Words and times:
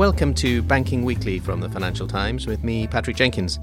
Welcome 0.00 0.32
to 0.36 0.62
Banking 0.62 1.04
Weekly 1.04 1.40
from 1.40 1.60
the 1.60 1.68
Financial 1.68 2.06
Times 2.06 2.46
with 2.46 2.64
me, 2.64 2.86
Patrick 2.86 3.16
Jenkins. 3.16 3.58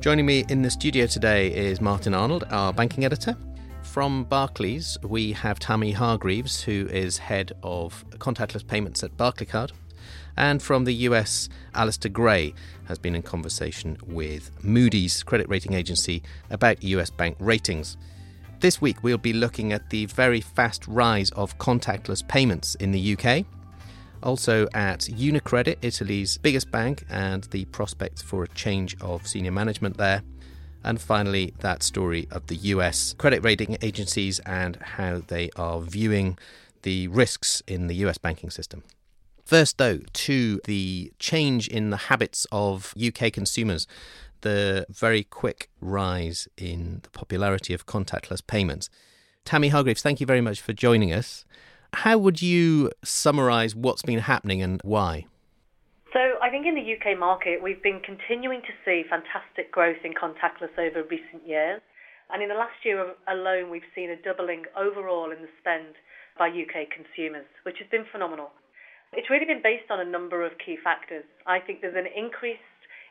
Joining 0.00 0.26
me 0.26 0.44
in 0.48 0.60
the 0.60 0.68
studio 0.68 1.06
today 1.06 1.54
is 1.54 1.80
Martin 1.80 2.12
Arnold, 2.12 2.42
our 2.50 2.72
banking 2.72 3.04
editor. 3.04 3.36
From 3.84 4.24
Barclays, 4.24 4.98
we 5.04 5.30
have 5.30 5.60
Tammy 5.60 5.92
Hargreaves, 5.92 6.60
who 6.60 6.88
is 6.90 7.18
head 7.18 7.52
of 7.62 8.04
contactless 8.18 8.66
payments 8.66 9.04
at 9.04 9.16
Barclaycard. 9.16 9.70
And 10.36 10.60
from 10.60 10.86
the 10.86 10.92
US, 10.92 11.48
Alistair 11.72 12.10
Gray 12.10 12.52
has 12.86 12.98
been 12.98 13.14
in 13.14 13.22
conversation 13.22 13.96
with 14.08 14.50
Moody's 14.64 15.22
credit 15.22 15.48
rating 15.48 15.74
agency 15.74 16.20
about 16.50 16.82
US 16.82 17.10
bank 17.10 17.36
ratings. 17.38 17.96
This 18.58 18.80
week, 18.80 19.04
we'll 19.04 19.18
be 19.18 19.32
looking 19.32 19.72
at 19.72 19.90
the 19.90 20.06
very 20.06 20.40
fast 20.40 20.84
rise 20.88 21.30
of 21.30 21.56
contactless 21.58 22.26
payments 22.26 22.74
in 22.74 22.90
the 22.90 23.16
UK, 23.16 23.46
also 24.22 24.68
at 24.74 25.00
Unicredit, 25.00 25.76
Italy's 25.82 26.38
biggest 26.38 26.70
bank, 26.70 27.04
and 27.08 27.44
the 27.44 27.64
prospects 27.66 28.22
for 28.22 28.44
a 28.44 28.48
change 28.48 28.96
of 29.00 29.26
senior 29.26 29.52
management 29.52 29.96
there. 29.96 30.22
And 30.84 31.00
finally, 31.00 31.52
that 31.60 31.82
story 31.82 32.28
of 32.30 32.46
the 32.46 32.56
US 32.56 33.14
credit 33.14 33.42
rating 33.42 33.76
agencies 33.82 34.38
and 34.40 34.76
how 34.76 35.22
they 35.26 35.50
are 35.56 35.80
viewing 35.80 36.38
the 36.82 37.08
risks 37.08 37.62
in 37.66 37.88
the 37.88 37.94
US 38.06 38.18
banking 38.18 38.50
system. 38.50 38.84
First, 39.44 39.78
though, 39.78 40.00
to 40.12 40.60
the 40.64 41.12
change 41.18 41.68
in 41.68 41.90
the 41.90 41.96
habits 41.96 42.46
of 42.50 42.94
UK 42.96 43.32
consumers, 43.32 43.86
the 44.42 44.86
very 44.88 45.24
quick 45.24 45.70
rise 45.80 46.48
in 46.56 47.00
the 47.02 47.10
popularity 47.10 47.74
of 47.74 47.86
contactless 47.86 48.46
payments. 48.46 48.88
Tammy 49.44 49.68
Hargreaves, 49.68 50.02
thank 50.02 50.20
you 50.20 50.26
very 50.26 50.40
much 50.40 50.60
for 50.60 50.72
joining 50.72 51.12
us. 51.12 51.44
How 51.96 52.18
would 52.18 52.42
you 52.42 52.92
summarise 53.02 53.74
what's 53.74 54.02
been 54.02 54.18
happening 54.18 54.60
and 54.60 54.82
why? 54.84 55.24
So, 56.12 56.20
I 56.44 56.52
think 56.52 56.68
in 56.68 56.76
the 56.76 56.84
UK 56.84 57.18
market, 57.18 57.62
we've 57.64 57.82
been 57.82 58.04
continuing 58.04 58.60
to 58.68 58.74
see 58.84 59.00
fantastic 59.08 59.72
growth 59.72 60.04
in 60.04 60.12
contactless 60.12 60.76
over 60.76 61.08
recent 61.08 61.48
years. 61.48 61.80
And 62.28 62.42
in 62.42 62.52
the 62.52 62.54
last 62.54 62.84
year 62.84 63.00
alone, 63.26 63.70
we've 63.70 63.88
seen 63.94 64.10
a 64.10 64.20
doubling 64.20 64.68
overall 64.76 65.32
in 65.32 65.40
the 65.40 65.48
spend 65.58 65.96
by 66.36 66.52
UK 66.52 66.92
consumers, 66.92 67.48
which 67.64 67.80
has 67.80 67.88
been 67.88 68.04
phenomenal. 68.12 68.52
It's 69.16 69.32
really 69.32 69.48
been 69.48 69.64
based 69.64 69.88
on 69.88 69.98
a 69.98 70.04
number 70.04 70.44
of 70.44 70.52
key 70.60 70.76
factors. 70.76 71.24
I 71.48 71.64
think 71.64 71.80
there's 71.80 71.96
an 71.96 72.12
increase 72.12 72.60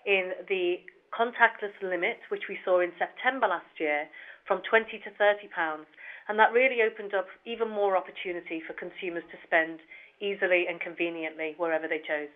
in 0.05 0.45
the 0.45 0.77
contactless 1.09 1.73
limit, 1.81 2.21
which 2.29 2.45
we 2.47 2.61
saw 2.61 2.85
in 2.85 2.93
September 3.01 3.49
last 3.49 3.81
year, 3.81 4.05
from 4.45 4.61
20 4.69 5.01
to 5.01 5.09
30 5.17 5.49
pounds, 5.49 5.89
and 6.27 6.39
that 6.39 6.53
really 6.53 6.81
opened 6.81 7.13
up 7.13 7.27
even 7.45 7.69
more 7.69 7.97
opportunity 7.97 8.61
for 8.65 8.73
consumers 8.73 9.23
to 9.31 9.37
spend 9.45 9.79
easily 10.19 10.65
and 10.67 10.79
conveniently 10.79 11.53
wherever 11.57 11.87
they 11.87 12.01
chose. 12.01 12.31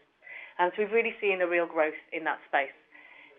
And 0.59 0.71
so 0.75 0.83
we've 0.83 0.91
really 0.91 1.15
seen 1.21 1.41
a 1.41 1.47
real 1.47 1.65
growth 1.65 1.97
in 2.11 2.23
that 2.25 2.43
space. 2.47 2.75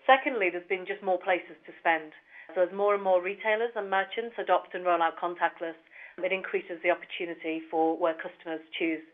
Secondly, 0.08 0.48
there's 0.50 0.66
been 0.66 0.88
just 0.88 1.04
more 1.04 1.20
places 1.20 1.54
to 1.66 1.72
spend. 1.78 2.12
So 2.54 2.62
as 2.62 2.72
more 2.74 2.94
and 2.94 3.04
more 3.04 3.22
retailers 3.22 3.70
and 3.76 3.90
merchants 3.92 4.34
adopt 4.40 4.74
and 4.74 4.84
roll 4.84 5.02
out 5.02 5.20
contactless, 5.20 5.78
it 6.18 6.32
increases 6.32 6.82
the 6.82 6.90
opportunity 6.90 7.62
for 7.70 7.96
where 7.96 8.16
customers 8.18 8.64
choose 8.74 9.04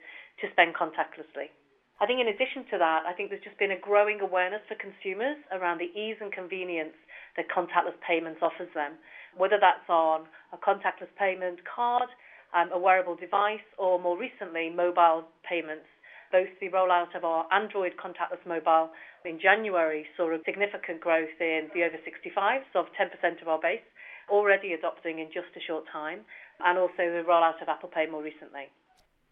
to 0.40 0.50
spend 0.52 0.74
contactlessly. 0.74 1.52
I 2.00 2.04
think 2.04 2.20
in 2.20 2.28
addition 2.28 2.64
to 2.72 2.78
that, 2.78 3.04
I 3.08 3.12
think 3.12 3.30
there's 3.30 3.44
just 3.44 3.58
been 3.58 3.72
a 3.72 3.80
growing 3.80 4.20
awareness 4.20 4.60
for 4.68 4.76
consumers 4.76 5.36
around 5.52 5.80
the 5.80 5.92
ease 5.96 6.16
and 6.20 6.32
convenience 6.32 6.96
that 7.36 7.48
contactless 7.48 7.96
payments 8.04 8.40
offers 8.44 8.68
them, 8.74 9.00
whether 9.36 9.58
that's 9.60 9.88
on 9.88 10.26
a 10.52 10.56
contactless 10.56 11.12
payment 11.18 11.60
card, 11.64 12.08
um, 12.54 12.70
a 12.72 12.78
wearable 12.78 13.16
device, 13.16 13.64
or 13.78 13.98
more 14.00 14.18
recently, 14.18 14.70
mobile 14.70 15.24
payments. 15.48 15.86
Both 16.32 16.48
the 16.60 16.68
rollout 16.68 17.14
of 17.14 17.24
our 17.24 17.46
Android 17.52 17.92
contactless 18.02 18.44
mobile 18.46 18.90
in 19.24 19.38
January 19.40 20.06
saw 20.16 20.32
a 20.32 20.38
significant 20.44 21.00
growth 21.00 21.36
in 21.40 21.68
the 21.74 21.84
over 21.84 21.96
65s 22.02 22.64
so 22.72 22.80
of 22.80 22.86
10% 22.98 23.42
of 23.42 23.48
our 23.48 23.60
base, 23.60 23.84
already 24.28 24.72
adopting 24.72 25.18
in 25.18 25.26
just 25.26 25.54
a 25.56 25.60
short 25.60 25.84
time, 25.92 26.20
and 26.64 26.78
also 26.78 26.98
the 26.98 27.22
rollout 27.28 27.60
of 27.62 27.68
Apple 27.68 27.88
Pay 27.88 28.06
more 28.06 28.22
recently. 28.22 28.68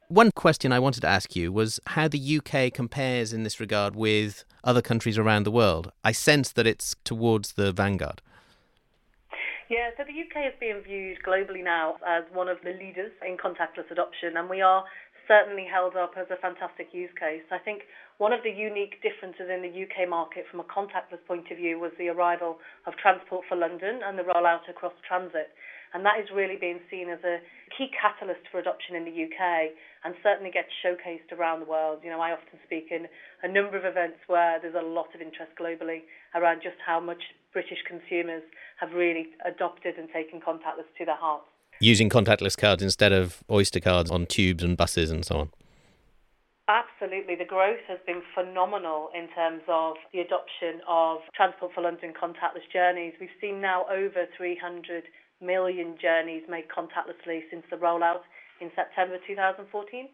One 0.09 0.31
question 0.37 0.71
I 0.71 0.79
wanted 0.79 1.01
to 1.01 1.09
ask 1.09 1.35
you 1.35 1.51
was 1.51 1.81
how 1.87 2.09
the 2.09 2.39
UK 2.39 2.73
compares 2.73 3.33
in 3.33 3.43
this 3.43 3.59
regard 3.59 3.97
with 3.97 4.45
other 4.63 4.83
countries 4.83 5.17
around 5.17 5.45
the 5.45 5.51
world. 5.51 5.91
I 6.05 6.13
sense 6.13 6.53
that 6.53 6.67
it's 6.67 6.95
towards 7.05 7.53
the 7.53 7.73
vanguard. 7.73 8.21
Yeah, 9.73 9.97
so 9.97 10.05
the 10.05 10.13
UK 10.13 10.53
is 10.53 10.57
being 10.61 10.83
viewed 10.85 11.25
globally 11.25 11.65
now 11.65 11.97
as 12.07 12.25
one 12.37 12.49
of 12.49 12.59
the 12.65 12.77
leaders 12.77 13.13
in 13.25 13.39
contactless 13.41 13.89
adoption, 13.91 14.37
and 14.37 14.49
we 14.51 14.61
are 14.61 14.85
certainly 15.27 15.65
held 15.65 15.97
up 15.97 16.13
as 16.21 16.27
a 16.29 16.37
fantastic 16.37 16.93
use 16.93 17.09
case. 17.19 17.43
I 17.51 17.57
think 17.57 17.89
one 18.19 18.33
of 18.33 18.45
the 18.45 18.53
unique 18.53 19.01
differences 19.01 19.49
in 19.49 19.65
the 19.65 19.73
UK 19.73 20.09
market 20.09 20.45
from 20.51 20.61
a 20.61 20.69
contactless 20.69 21.25
point 21.27 21.51
of 21.51 21.57
view 21.57 21.81
was 21.81 21.93
the 21.97 22.09
arrival 22.09 22.59
of 22.87 22.93
Transport 23.01 23.45
for 23.49 23.57
London 23.57 24.01
and 24.05 24.19
the 24.19 24.23
rollout 24.23 24.69
across 24.69 24.93
transit. 25.09 25.49
And 25.95 26.05
that 26.05 26.19
is 26.19 26.27
really 26.35 26.57
being 26.61 26.81
seen 26.91 27.09
as 27.09 27.23
a 27.23 27.39
key 27.71 27.89
catalyst 27.95 28.43
for 28.51 28.59
adoption 28.59 28.97
in 28.97 29.05
the 29.05 29.15
UK 29.15 29.71
and 30.03 30.15
certainly 30.23 30.51
gets 30.51 30.69
showcased 30.85 31.31
around 31.31 31.61
the 31.61 31.71
world. 31.71 32.01
You 32.03 32.11
know, 32.11 32.21
I 32.21 32.33
often 32.33 32.59
speak 32.67 32.89
in 32.91 33.07
a 33.43 33.49
number 33.49 33.79
of 33.79 33.85
events 33.85 34.19
where 34.27 34.59
there's 34.61 34.75
a 34.75 34.85
lot 34.85 35.15
of 35.15 35.23
interest 35.23 35.53
globally 35.55 36.03
around 36.35 36.63
just 36.63 36.77
how 36.85 36.99
much 36.99 37.23
British 37.53 37.79
consumers 37.87 38.43
have 38.81 38.93
really 38.93 39.29
adopted 39.47 39.95
and 39.97 40.09
taken 40.13 40.41
contactless 40.41 40.91
to 40.99 41.05
their 41.07 41.17
hearts. 41.17 41.47
Using 41.81 42.11
contactless 42.11 42.57
cards 42.59 42.83
instead 42.83 43.13
of 43.13 43.45
Oyster 43.49 43.81
cards 43.81 44.11
on 44.11 44.27
tubes 44.27 44.65
and 44.65 44.77
buses 44.77 45.11
and 45.11 45.25
so 45.25 45.39
on. 45.39 45.51
Absolutely. 46.67 47.37
The 47.37 47.45
growth 47.45 47.85
has 47.87 47.99
been 48.07 48.23
phenomenal 48.35 49.11
in 49.15 49.29
terms 49.35 49.63
of 49.69 49.95
the 50.13 50.21
adoption 50.21 50.81
of 50.89 51.19
Transport 51.37 51.73
for 51.75 51.83
London 51.83 52.15
contactless 52.21 52.65
journeys. 52.73 53.13
We've 53.21 53.37
seen 53.41 53.61
now 53.61 53.85
over 53.91 54.27
300 54.37 55.05
million 55.41 55.97
journeys 56.01 56.43
made 56.49 56.65
contactlessly 56.69 57.41
since 57.51 57.65
the 57.71 57.77
rollout 57.77 58.21
in 58.61 58.71
September 58.75 59.17
2014. 59.27 60.09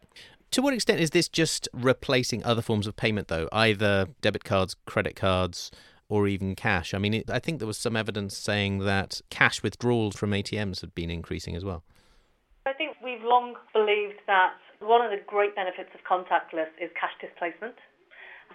To 0.51 0.61
what 0.61 0.73
extent 0.73 0.99
is 0.99 1.11
this 1.11 1.29
just 1.29 1.69
replacing 1.73 2.43
other 2.43 2.61
forms 2.61 2.87
of 2.87 2.95
payment, 2.95 3.29
though, 3.29 3.47
either 3.51 4.07
debit 4.21 4.43
cards, 4.43 4.75
credit 4.85 5.15
cards, 5.15 5.71
or 6.09 6.27
even 6.27 6.55
cash? 6.55 6.93
I 6.93 6.97
mean, 6.97 7.13
it, 7.13 7.29
I 7.29 7.39
think 7.39 7.59
there 7.59 7.67
was 7.67 7.77
some 7.77 7.95
evidence 7.95 8.37
saying 8.37 8.79
that 8.79 9.21
cash 9.29 9.63
withdrawals 9.63 10.15
from 10.15 10.31
ATMs 10.31 10.81
had 10.81 10.93
been 10.93 11.09
increasing 11.09 11.55
as 11.55 11.63
well. 11.63 11.83
I 12.65 12.73
think 12.73 12.97
we've 13.03 13.23
long 13.23 13.55
believed 13.73 14.19
that 14.27 14.53
one 14.79 15.01
of 15.01 15.11
the 15.11 15.23
great 15.25 15.55
benefits 15.55 15.89
of 15.93 16.01
contactless 16.03 16.69
is 16.81 16.89
cash 16.99 17.13
displacement. 17.21 17.75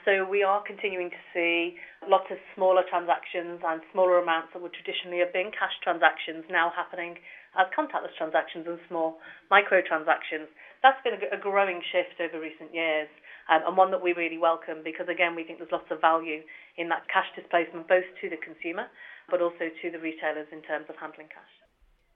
So 0.05 0.27
we 0.29 0.43
are 0.43 0.62
continuing 0.62 1.11
to 1.11 1.23
see 1.33 1.77
lots 2.09 2.27
of 2.31 2.39
smaller 2.55 2.83
transactions 2.89 3.62
and 3.65 3.81
smaller 3.93 4.19
amounts 4.19 4.53
that 4.53 4.62
would 4.62 4.75
traditionally 4.75 5.19
have 5.19 5.33
been 5.33 5.51
cash 5.51 5.75
transactions 5.83 6.45
now 6.51 6.73
happening 6.75 7.19
as 7.59 7.67
contactless 7.73 8.15
transactions 8.19 8.66
and 8.69 8.78
small 8.89 9.19
micro 9.51 9.81
transactions. 9.81 10.47
That's 10.83 11.01
been 11.03 11.16
a, 11.16 11.41
growing 11.41 11.81
shift 11.91 12.21
over 12.21 12.39
recent 12.39 12.75
years 12.75 13.09
um, 13.48 13.63
and 13.66 13.77
one 13.77 13.91
that 13.91 14.03
we 14.03 14.13
really 14.13 14.39
welcome 14.39 14.84
because, 14.84 15.09
again, 15.09 15.34
we 15.34 15.43
think 15.43 15.59
there's 15.59 15.72
lots 15.72 15.91
of 15.91 16.01
value 16.01 16.45
in 16.77 16.89
that 16.91 17.09
cash 17.09 17.27
displacement, 17.34 17.89
both 17.89 18.07
to 18.21 18.28
the 18.28 18.37
consumer 18.37 18.87
but 19.31 19.42
also 19.42 19.71
to 19.83 19.91
the 19.91 19.99
retailers 19.99 20.47
in 20.53 20.63
terms 20.63 20.87
of 20.89 20.97
handling 20.97 21.28
cash. 21.28 21.51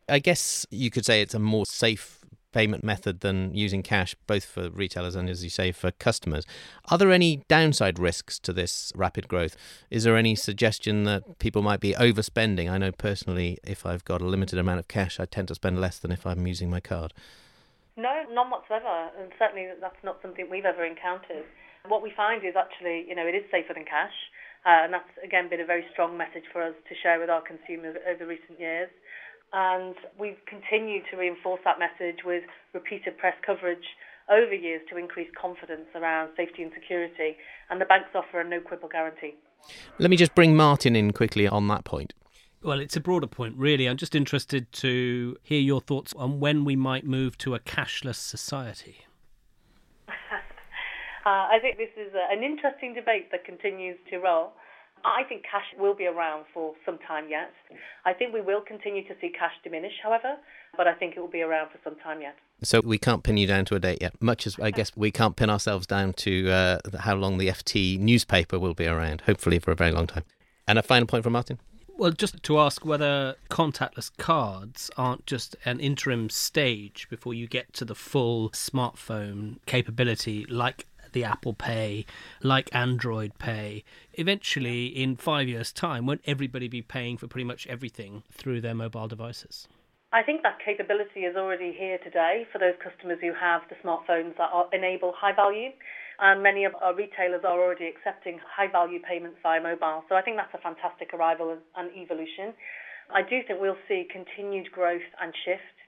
I 0.09 0.19
guess 0.19 0.67
you 0.71 0.91
could 0.91 1.05
say 1.05 1.23
it's 1.23 1.35
a 1.35 1.39
more 1.39 1.67
safe 1.67 2.21
payment 2.53 2.83
method 2.83 3.21
than 3.21 3.55
using 3.55 3.83
cash, 3.83 4.15
both 4.27 4.45
for 4.45 4.71
retailers 4.71 5.15
and, 5.15 5.29
as 5.29 5.45
you 5.45 5.51
say, 5.51 5.73
for 5.73 5.91
customers. 5.93 6.45
Are 6.91 6.99
there 6.99 7.13
any 7.13 7.45
downside 7.49 7.99
risks 7.99 8.39
to 8.41 8.53
this 8.53 8.93
rapid 8.95 9.29
growth? 9.29 9.57
Is 9.91 10.05
there 10.05 10.17
any 10.17 10.35
suggestion 10.35 11.05
that 11.05 11.39
people 11.39 11.63
might 11.63 11.81
be 11.81 11.95
overspending? 11.95 12.71
I 12.71 12.79
know 12.79 12.93
personally, 12.93 13.59
if 13.65 13.87
I've 13.87 14.05
got 14.05 14.21
a 14.21 14.27
limited 14.27 14.59
amount 14.59 14.81
of 14.81 14.89
cash, 14.89 15.21
I 15.21 15.27
tend 15.27 15.49
to 15.49 15.55
spend 15.55 15.81
less 15.81 15.99
than 15.99 16.13
if 16.13 16.27
I'm 16.27 16.47
using 16.47 16.71
my 16.71 16.81
card. 16.81 17.13
No, 17.97 18.23
none 18.33 18.51
whatsoever, 18.51 19.11
and 19.19 19.31
certainly 19.39 19.69
that's 19.81 20.03
not 20.03 20.19
something 20.23 20.49
we've 20.51 20.65
ever 20.65 20.85
encountered. 20.85 21.45
What 21.87 22.03
we 22.03 22.13
find 22.17 22.45
is 22.45 22.55
actually, 22.57 23.05
you 23.09 23.15
know, 23.15 23.27
it 23.27 23.35
is 23.35 23.45
safer 23.51 23.75
than 23.75 23.85
cash, 23.85 24.15
uh, 24.65 24.85
and 24.85 24.93
that's 24.93 25.11
again 25.25 25.49
been 25.49 25.61
a 25.61 25.67
very 25.67 25.85
strong 25.93 26.17
message 26.17 26.45
for 26.53 26.63
us 26.63 26.75
to 26.89 26.95
share 27.03 27.19
with 27.19 27.31
our 27.31 27.43
consumers 27.43 27.97
over 28.09 28.27
recent 28.27 28.61
years 28.61 28.91
And 29.53 29.95
we've 30.19 30.39
continued 30.47 31.05
to 31.11 31.17
reinforce 31.17 31.61
that 31.65 31.79
message 31.79 32.21
with 32.25 32.45
repeated 32.73 33.19
press 33.19 33.35
coverage 33.45 33.85
over 34.31 34.55
years 34.55 34.81
to 34.91 34.97
increase 34.97 35.29
confidence 35.41 35.89
around 35.95 36.31
safety 36.37 36.63
and 36.63 36.73
security. 36.73 37.37
And 37.69 37.81
the 37.81 37.85
banks 37.85 38.11
offer 38.15 38.41
a 38.41 38.49
no 38.49 38.61
quibble 38.61 38.89
guarantee. 38.89 39.35
Let 39.99 40.11
me 40.11 40.17
just 40.17 40.35
bring 40.35 40.57
Martin 40.57 40.97
in 40.97 41.13
quickly 41.13 41.47
on 41.47 41.69
that 41.69 41.85
point. 41.85 42.15
Well, 42.63 42.79
it's 42.79 42.97
a 42.97 43.01
broader 43.01 43.27
point, 43.27 43.57
really. 43.57 43.89
I'm 43.89 43.97
just 43.97 44.15
interested 44.15 44.71
to 44.73 45.37
hear 45.43 45.61
your 45.61 45.81
thoughts 45.81 46.13
on 46.15 46.41
when 46.41 46.65
we 46.65 46.77
might 46.77 47.07
move 47.07 47.39
to 47.39 47.55
a 47.55 47.59
cashless 47.59 48.17
society. 48.17 49.07
uh, 50.09 50.13
I 51.25 51.59
think 51.63 51.79
this 51.79 51.89
is 51.97 52.13
a, 52.15 52.31
an 52.31 52.45
interesting 52.45 52.93
debate 52.93 53.33
that 53.33 53.47
continues 53.47 53.97
to 54.11 54.19
roll. 54.19 54.53
I 55.05 55.25
think 55.29 55.43
cash 55.43 55.65
will 55.79 55.95
be 55.95 56.07
around 56.07 56.45
for 56.53 56.75
some 56.85 56.99
time 57.07 57.27
yet. 57.29 57.53
I 58.05 58.13
think 58.13 58.33
we 58.35 58.41
will 58.41 58.61
continue 58.61 59.03
to 59.09 59.15
see 59.21 59.31
cash 59.31 59.53
diminish, 59.63 59.93
however, 60.03 60.37
but 60.77 60.87
I 60.87 60.95
think 60.95 61.17
it 61.17 61.21
will 61.21 61.29
be 61.29 61.43
around 61.43 61.71
for 61.71 61.79
some 61.85 61.97
time 61.97 62.21
yet. 62.21 62.37
So 62.63 62.81
we 62.85 62.99
can't 62.99 63.23
pin 63.23 63.37
you 63.37 63.47
down 63.47 63.65
to 63.67 63.75
a 63.75 63.81
date 63.81 63.99
yet, 64.01 64.21
much 64.21 64.47
as 64.47 64.59
I 64.61 64.71
guess 64.71 64.93
we 64.97 65.11
can't 65.11 65.37
pin 65.37 65.51
ourselves 65.51 65.87
down 65.87 66.13
to 66.15 66.51
uh, 66.51 66.79
how 66.99 67.15
long 67.15 67.39
the 67.39 67.49
FT 67.49 67.99
newspaper 67.99 68.59
will 68.59 68.75
be 68.75 68.87
around, 68.87 69.23
hopefully 69.23 69.59
for 69.59 69.71
a 69.71 69.75
very 69.75 69.93
long 69.93 70.07
time. 70.07 70.25
And 70.69 70.79
a 70.79 70.83
final 70.83 71.07
point 71.07 71.25
from 71.25 71.33
Martin? 71.33 71.59
Well, 72.01 72.13
just 72.13 72.43
to 72.43 72.59
ask 72.59 72.83
whether 72.83 73.37
contactless 73.51 74.11
cards 74.17 74.91
aren't 74.97 75.27
just 75.27 75.55
an 75.67 75.81
interim 75.81 76.31
stage 76.31 77.07
before 77.11 77.35
you 77.35 77.47
get 77.47 77.75
to 77.75 77.85
the 77.85 77.95
full 77.95 78.49
smartphone 78.51 79.57
capability 79.67 80.47
like 80.47 80.87
the 81.13 81.25
Apple 81.25 81.55
Pay, 81.55 82.07
like 82.43 82.69
Android 82.75 83.39
Pay. 83.39 83.85
Eventually, 84.15 84.87
in 84.87 85.17
five 85.17 85.49
years' 85.49 85.73
time, 85.73 86.07
won't 86.07 86.23
everybody 86.27 86.69
be 86.69 86.83
paying 86.83 87.17
for 87.17 87.27
pretty 87.27 87.45
much 87.45 87.67
everything 87.67 88.23
through 88.31 88.61
their 88.61 88.75
mobile 88.75 89.09
devices? 89.09 89.69
I 90.13 90.25
think 90.25 90.43
that 90.43 90.59
capability 90.59 91.21
is 91.21 91.37
already 91.37 91.71
here 91.71 91.99
today 92.03 92.43
for 92.51 92.59
those 92.59 92.75
customers 92.83 93.19
who 93.21 93.31
have 93.31 93.63
the 93.71 93.77
smartphones 93.79 94.37
that 94.39 94.51
are, 94.53 94.67
enable 94.73 95.15
high 95.15 95.35
value. 95.35 95.71
And 96.19 96.43
many 96.43 96.65
of 96.65 96.75
our 96.83 96.95
retailers 96.95 97.43
are 97.45 97.57
already 97.57 97.87
accepting 97.87 98.41
high 98.43 98.67
value 98.67 98.99
payments 99.01 99.39
via 99.43 99.63
mobile. 99.63 100.03
So 100.09 100.17
I 100.17 100.23
think 100.23 100.37
that's 100.37 100.53
a 100.53 100.59
fantastic 100.59 101.15
arrival 101.15 101.57
and 101.77 101.91
evolution. 101.97 102.53
I 103.15 103.23
do 103.23 103.41
think 103.47 103.61
we'll 103.61 103.81
see 103.89 104.07
continued 104.11 104.71
growth 104.73 105.07
and 105.23 105.33
shift 105.45 105.79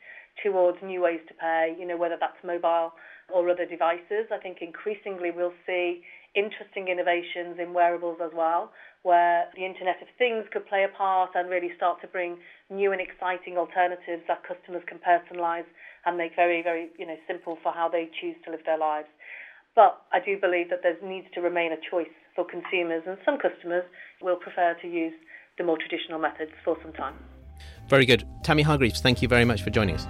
towards 0.42 0.78
new 0.82 1.02
ways 1.02 1.20
to 1.28 1.34
pay, 1.34 1.76
you 1.78 1.86
know, 1.86 1.96
whether 1.96 2.16
that's 2.18 2.38
mobile 2.44 2.92
or 3.32 3.48
other 3.48 3.66
devices. 3.66 4.28
I 4.30 4.38
think 4.38 4.58
increasingly 4.60 5.30
we'll 5.30 5.56
see 5.66 6.02
interesting 6.34 6.88
innovations 6.88 7.58
in 7.60 7.74
wearables 7.74 8.18
as 8.24 8.30
well, 8.34 8.72
where 9.02 9.48
the 9.54 9.64
Internet 9.64 10.00
of 10.00 10.08
Things 10.16 10.44
could 10.52 10.66
play 10.66 10.84
a 10.84 10.96
part 10.96 11.30
and 11.34 11.50
really 11.50 11.70
start 11.76 12.00
to 12.00 12.06
bring 12.08 12.38
new 12.70 12.92
and 12.92 13.00
exciting 13.00 13.58
alternatives 13.58 14.22
that 14.28 14.42
customers 14.46 14.82
can 14.86 14.98
personalize 14.98 15.68
and 16.06 16.16
make 16.16 16.34
very, 16.34 16.62
very, 16.62 16.88
you 16.98 17.06
know, 17.06 17.16
simple 17.26 17.58
for 17.62 17.72
how 17.72 17.88
they 17.88 18.08
choose 18.20 18.36
to 18.44 18.50
live 18.50 18.60
their 18.64 18.78
lives. 18.78 19.08
But 19.74 20.02
I 20.12 20.20
do 20.20 20.38
believe 20.40 20.70
that 20.70 20.80
there 20.82 20.96
needs 21.02 21.26
to 21.34 21.40
remain 21.40 21.72
a 21.72 21.80
choice 21.90 22.12
for 22.34 22.44
consumers, 22.44 23.02
and 23.06 23.18
some 23.24 23.38
customers 23.38 23.84
will 24.20 24.36
prefer 24.36 24.74
to 24.82 24.88
use 24.88 25.14
the 25.58 25.64
more 25.64 25.78
traditional 25.78 26.18
methods 26.18 26.52
for 26.64 26.76
some 26.82 26.92
time. 26.92 27.14
Very 27.88 28.06
good. 28.06 28.24
Tammy 28.42 28.62
Hargreaves, 28.62 29.00
thank 29.00 29.22
you 29.22 29.28
very 29.28 29.44
much 29.44 29.62
for 29.62 29.70
joining 29.70 29.96
us. 29.96 30.06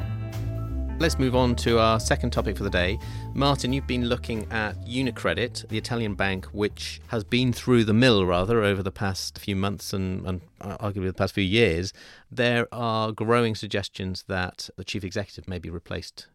Let's 0.99 1.19
move 1.19 1.35
on 1.35 1.57
to 1.57 1.81
our 1.81 1.99
second 1.99 2.31
topic 2.31 2.57
for 2.57 2.63
the 2.63 2.71
day. 2.71 2.99
Martin, 3.35 3.73
you've 3.73 3.89
been 3.89 4.07
looking 4.07 4.47
at 4.53 4.77
Unicredit, 4.87 5.67
the 5.69 5.77
Italian 5.77 6.15
bank, 6.15 6.45
which 6.47 7.01
has 7.09 7.25
been 7.25 7.53
through 7.53 7.85
the 7.85 7.93
mill 7.93 8.25
rather 8.25 8.63
over 8.63 8.85
the 8.85 8.93
past 8.93 9.39
few 9.39 9.57
months 9.57 9.93
and, 9.93 10.25
and 10.25 10.41
uh, 10.61 10.79
arguably 10.79 11.07
the 11.07 11.15
past 11.15 11.35
few 11.35 11.43
years. 11.43 11.93
There 12.31 12.69
are 12.73 13.11
growing 13.11 13.57
suggestions 13.57 14.25
that 14.29 14.71
the 14.77 14.85
chief 14.85 15.03
executive 15.03 15.49
may 15.49 15.59
be 15.59 15.71
replaced 15.71 16.29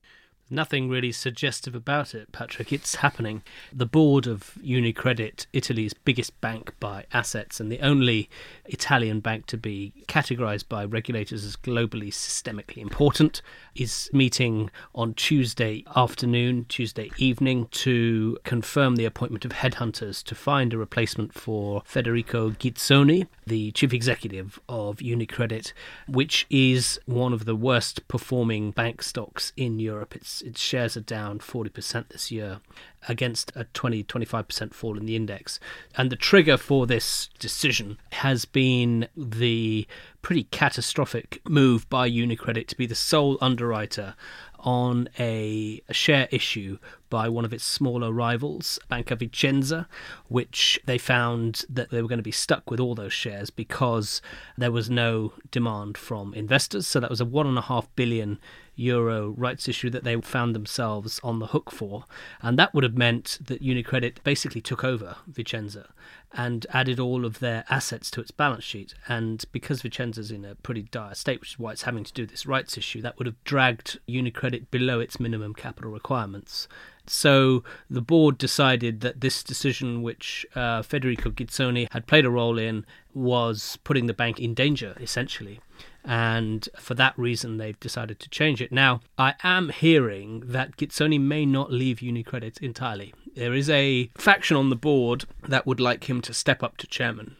nothing 0.49 0.89
really 0.89 1.11
suggestive 1.11 1.75
about 1.75 2.13
it, 2.13 2.31
Patrick. 2.31 2.71
It's 2.71 2.95
happening. 2.95 3.43
The 3.73 3.85
board 3.85 4.27
of 4.27 4.57
Unicredit, 4.63 5.45
Italy's 5.53 5.93
biggest 5.93 6.39
bank 6.41 6.73
by 6.79 7.05
assets 7.13 7.59
and 7.59 7.71
the 7.71 7.79
only 7.79 8.29
Italian 8.65 9.19
bank 9.19 9.45
to 9.47 9.57
be 9.57 9.93
categorized 10.07 10.67
by 10.69 10.85
regulators 10.85 11.43
as 11.43 11.55
globally 11.55 12.09
systemically 12.09 12.77
important, 12.77 13.41
is 13.75 14.09
meeting 14.13 14.69
on 14.95 15.13
Tuesday 15.13 15.83
afternoon, 15.95 16.65
Tuesday 16.69 17.11
evening 17.17 17.67
to 17.71 18.37
confirm 18.43 18.95
the 18.95 19.05
appointment 19.05 19.45
of 19.45 19.51
headhunters 19.51 20.23
to 20.23 20.35
find 20.35 20.73
a 20.73 20.77
replacement 20.77 21.33
for 21.33 21.81
Federico 21.85 22.51
Ghizzoni, 22.51 23.27
the 23.45 23.71
chief 23.71 23.93
executive 23.93 24.59
of 24.67 24.97
Unicredit, 24.97 25.73
which 26.07 26.45
is 26.49 26.99
one 27.05 27.33
of 27.33 27.45
the 27.45 27.55
worst 27.55 28.07
performing 28.07 28.71
bank 28.71 29.01
stocks 29.01 29.53
in 29.55 29.79
Europe. 29.79 30.15
It's 30.15 30.36
its 30.41 30.61
shares 30.61 30.97
are 30.97 31.01
down 31.01 31.39
40% 31.39 32.09
this 32.09 32.31
year 32.31 32.59
against 33.07 33.51
a 33.55 33.65
20 33.65 34.03
25% 34.03 34.73
fall 34.73 34.97
in 34.97 35.05
the 35.05 35.15
index. 35.15 35.59
And 35.95 36.09
the 36.09 36.15
trigger 36.15 36.57
for 36.57 36.85
this 36.85 37.29
decision 37.39 37.97
has 38.11 38.45
been 38.45 39.07
the 39.15 39.87
pretty 40.21 40.43
catastrophic 40.45 41.41
move 41.47 41.89
by 41.89 42.09
Unicredit 42.09 42.67
to 42.67 42.75
be 42.75 42.85
the 42.85 42.95
sole 42.95 43.37
underwriter 43.41 44.15
on 44.59 45.07
a, 45.19 45.81
share 45.91 46.27
issue 46.31 46.77
by 47.09 47.29
one 47.29 47.45
of 47.45 47.53
its 47.53 47.63
smaller 47.63 48.11
rivals, 48.11 48.79
Banca 48.89 49.15
Vicenza, 49.15 49.85
which 50.27 50.79
they 50.85 50.97
found 50.97 51.63
that 51.69 51.89
they 51.89 52.01
were 52.01 52.07
going 52.07 52.19
to 52.19 52.23
be 52.23 52.31
stuck 52.31 52.69
with 52.69 52.79
all 52.79 52.95
those 52.95 53.13
shares 53.13 53.49
because 53.49 54.21
there 54.57 54.71
was 54.71 54.89
no 54.89 55.31
demand 55.51 55.97
from 55.97 56.33
investors. 56.33 56.85
So 56.85 56.99
that 56.99 57.09
was 57.09 57.21
a 57.21 57.25
one 57.25 57.47
and 57.47 57.57
a 57.57 57.61
half 57.61 57.87
billion 57.95 58.39
euro 58.77 59.29
rights 59.37 59.67
issue 59.67 59.89
that 59.89 60.03
they 60.03 60.19
found 60.21 60.55
themselves 60.55 61.19
on 61.23 61.39
the 61.39 61.47
hook 61.47 61.71
for. 61.71 62.05
And 62.41 62.57
that 62.57 62.73
would 62.73 62.83
have 62.83 62.97
meant 62.97 63.39
that 63.41 63.61
Unicredit 63.61 64.23
basically 64.23 64.61
took 64.61 64.83
over 64.83 65.17
Vicenza 65.29 65.87
and 66.33 66.65
added 66.71 66.99
all 66.99 67.25
of 67.25 67.39
their 67.39 67.65
assets 67.69 68.11
to 68.11 68.21
its 68.21 68.31
balance 68.31 68.63
sheet. 68.63 68.93
And 69.07 69.43
because 69.51 69.81
Vicenza's 69.81 70.31
in 70.31 70.45
a 70.45 70.55
pretty 70.55 70.83
dire 70.83 71.15
state, 71.15 71.39
which 71.39 71.53
is 71.53 71.59
why 71.59 71.71
it's 71.71 71.83
having 71.83 72.03
to 72.03 72.13
do 72.13 72.25
this 72.25 72.45
rights 72.45 72.77
issue, 72.77 73.01
that 73.01 73.17
would 73.17 73.27
have 73.27 73.43
dragged 73.43 73.99
Unicredit 74.07 74.69
below 74.71 74.99
its 74.99 75.19
minimum 75.19 75.53
capital 75.53 75.91
requirements. 75.91 76.67
So 77.09 77.63
the 77.89 78.01
board 78.01 78.37
decided 78.37 79.01
that 79.01 79.21
this 79.21 79.43
decision, 79.43 80.01
which 80.01 80.45
uh, 80.55 80.81
Federico 80.81 81.29
Ghizzoni 81.29 81.87
had 81.91 82.07
played 82.07 82.25
a 82.25 82.29
role 82.29 82.57
in, 82.57 82.85
was 83.13 83.77
putting 83.83 84.07
the 84.07 84.13
bank 84.13 84.39
in 84.39 84.53
danger, 84.53 84.95
essentially 84.99 85.59
and 86.07 86.69
for 86.77 86.93
that 86.93 87.13
reason 87.19 87.57
they've 87.57 87.79
decided 87.81 88.17
to 88.21 88.29
change 88.29 88.61
it. 88.61 88.71
Now, 88.71 89.01
I 89.17 89.35
am 89.43 89.69
hearing 89.69 90.41
that 90.45 90.77
Ghizzoni 90.77 91.19
may 91.19 91.45
not 91.45 91.71
leave 91.71 91.97
Unicredit 91.97 92.61
entirely. 92.61 93.13
There 93.35 93.53
is 93.53 93.69
a 93.69 94.09
faction 94.17 94.55
on 94.55 94.69
the 94.69 94.75
board 94.77 95.25
that 95.47 95.67
would 95.67 95.81
like 95.81 96.09
him 96.09 96.21
to 96.21 96.33
step 96.33 96.63
up 96.63 96.77
to 96.77 96.87
chairman. 96.87 97.35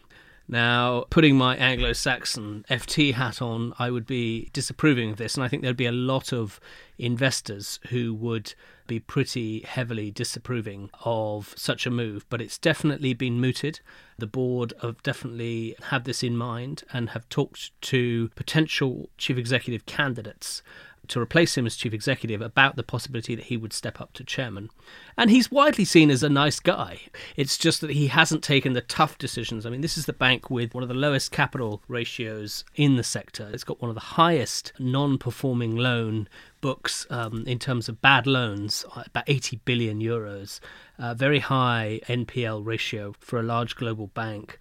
Now, 0.50 1.06
putting 1.10 1.38
my 1.38 1.58
Anglo 1.58 1.92
Saxon 1.92 2.66
FT 2.70 3.14
hat 3.16 3.42
on, 3.42 3.74
I 3.78 3.92
would 3.92 4.06
be 4.06 4.50
disapproving 4.54 5.12
of 5.12 5.18
this, 5.18 5.36
and 5.36 5.44
I 5.44 5.50
think 5.50 5.62
there'd 5.62 5.76
be 5.76 5.86
a 5.86 5.92
lot 5.92 6.32
of 6.32 6.62
investors 6.98 7.82
who 7.90 8.14
would 8.14 8.54
be 8.88 9.00
pretty 9.00 9.62
heavily 9.64 10.10
disapproving 10.10 10.90
of 11.04 11.54
such 11.58 11.86
a 11.86 11.92
move, 11.92 12.26
but 12.30 12.42
it's 12.42 12.58
definitely 12.58 13.14
been 13.14 13.42
mooted. 13.42 13.82
The 14.18 14.28
board 14.28 14.72
have 14.82 15.04
definitely 15.04 15.76
had 15.84 16.06
this 16.06 16.24
in 16.24 16.38
mind 16.38 16.86
and 16.94 17.10
have 17.10 17.28
talked 17.28 17.80
to 17.82 18.30
potential 18.36 19.10
chief 19.18 19.38
executive 19.38 19.86
candidates 19.86 20.64
to 21.10 21.20
replace 21.20 21.58
him 21.58 21.66
as 21.66 21.76
chief 21.76 21.94
executive 21.94 22.42
about 22.42 22.76
the 22.76 22.84
possibility 22.84 23.36
that 23.36 23.46
he 23.46 23.58
would 23.58 23.74
step 23.74 24.00
up 24.00 24.14
to 24.14 24.24
chairman. 24.24 24.70
And 25.18 25.30
he's 25.30 25.52
widely 25.52 25.86
seen 25.86 26.10
as 26.10 26.24
a 26.24 26.30
nice 26.30 26.60
guy. 26.60 27.02
It's 27.36 27.58
just 27.58 27.82
that 27.82 27.92
he 27.92 28.08
hasn't 28.08 28.44
taken 28.44 28.74
the 28.74 28.82
tough 28.82 29.18
decisions. 29.18 29.66
I 29.66 29.70
mean, 29.70 29.82
this 29.82 29.98
is 29.98 30.06
the 30.06 30.14
bank 30.14 30.50
with 30.50 30.74
one 30.74 30.84
of 30.84 30.90
the 30.90 30.96
lowest 30.96 31.32
capital 31.32 31.82
ratios 31.88 32.64
in 32.76 32.96
the 32.96 33.04
sector. 33.04 33.50
It's 33.52 33.64
got 33.64 33.82
one 33.82 33.90
of 33.90 33.96
the 33.96 34.02
highest 34.02 34.74
non 34.80 35.18
performing 35.18 35.76
loan 35.76 36.28
books 36.62 37.06
um, 37.10 37.44
in 37.48 37.60
terms 37.60 37.88
of 37.88 38.02
bad 38.02 38.28
loans, 38.28 38.86
about 38.96 39.24
80 39.28 39.62
billion 39.66 40.00
euros. 40.00 40.60
Uh, 41.00 41.14
very 41.14 41.40
high 41.40 42.00
NPL 42.08 42.66
ratio 42.66 43.14
for 43.20 43.40
a 43.40 43.44
large 43.44 43.76
global 43.76 44.08
bank 44.08 44.60